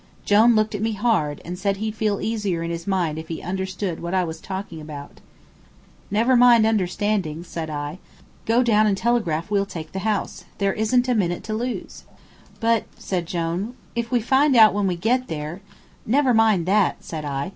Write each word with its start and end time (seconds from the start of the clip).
Jone 0.25 0.55
looked 0.55 0.73
at 0.73 0.81
me 0.81 0.93
hard, 0.93 1.41
and 1.45 1.59
said 1.59 1.77
he'd 1.77 1.93
feel 1.95 2.19
easier 2.19 2.63
in 2.63 2.71
his 2.71 2.87
mind 2.87 3.19
if 3.19 3.27
he 3.27 3.43
understood 3.43 3.99
what 4.01 4.15
I 4.15 4.23
was 4.23 4.41
talking 4.41 4.81
about. 4.81 5.21
"Never 6.09 6.35
mind 6.35 6.65
understanding," 6.65 7.41
I 7.41 7.43
said. 7.43 7.97
"Go 8.47 8.63
down 8.63 8.87
and 8.87 8.97
telegraph 8.97 9.51
we'll 9.51 9.67
take 9.67 9.91
the 9.91 9.99
house. 9.99 10.45
There 10.57 10.73
isn't 10.73 11.07
a 11.07 11.13
minute 11.13 11.43
to 11.43 11.53
lose!" 11.53 12.05
"But," 12.59 12.85
said 12.97 13.27
Jone, 13.27 13.75
"if 13.95 14.09
we 14.09 14.21
find 14.21 14.55
out 14.55 14.73
when 14.73 14.87
we 14.87 14.95
get 14.95 15.27
there" 15.27 15.61
"Never 16.17 16.33
mind 16.33 16.65
that," 16.65 17.03
said 17.03 17.23
I. 17.23 17.49